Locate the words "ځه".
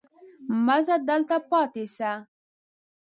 0.85-0.95